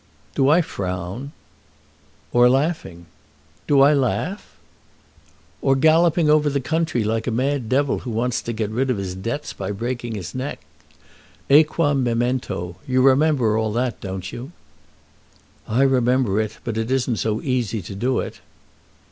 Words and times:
"Do 0.33 0.49
I 0.49 0.63
frown?" 0.63 1.31
"Or 2.33 2.49
laughing." 2.49 3.05
"Do 3.67 3.81
I 3.81 3.93
laugh?" 3.93 4.55
"Or 5.61 5.75
galloping 5.75 6.27
over 6.27 6.49
the 6.49 6.59
country 6.59 7.03
like 7.03 7.27
a 7.27 7.29
mad 7.29 7.69
devil 7.69 7.99
who 7.99 8.09
wants 8.09 8.41
to 8.41 8.51
get 8.51 8.71
rid 8.71 8.89
of 8.89 8.97
his 8.97 9.13
debts 9.13 9.53
by 9.53 9.69
breaking 9.71 10.15
his 10.15 10.33
neck. 10.33 10.59
Æquam 11.51 12.01
memento. 12.01 12.77
You 12.87 13.03
remember 13.03 13.55
all 13.59 13.71
that, 13.73 14.01
don't 14.01 14.31
you?" 14.31 14.51
"I 15.67 15.83
remember 15.83 16.39
it; 16.41 16.57
but 16.63 16.79
it 16.79 16.89
isn't 16.89 17.17
so 17.17 17.39
easy 17.39 17.83
to 17.83 17.93
do 17.93 18.21
it." 18.21 18.39